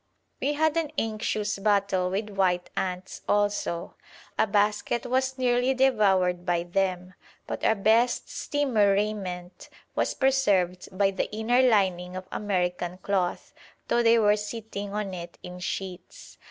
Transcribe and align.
We 0.41 0.53
had 0.53 0.77
an 0.77 0.89
anxious 0.97 1.59
battle 1.59 2.09
with 2.09 2.31
white 2.31 2.71
ants 2.75 3.21
also. 3.29 3.97
A 4.35 4.47
basket 4.47 5.05
was 5.05 5.37
nearly 5.37 5.75
devoured 5.75 6.43
by 6.43 6.63
them, 6.63 7.13
but 7.45 7.63
our 7.63 7.75
best 7.75 8.27
steamer 8.27 8.93
raiment 8.95 9.69
was 9.93 10.15
preserved 10.15 10.89
by 10.91 11.11
the 11.11 11.31
inner 11.31 11.61
lining 11.61 12.15
of 12.15 12.27
American 12.31 12.97
cloth, 13.03 13.53
though 13.89 14.01
they 14.01 14.17
were 14.17 14.37
sitting 14.37 14.91
on 14.91 15.13
it 15.13 15.37
in 15.43 15.59
sheets. 15.59 16.39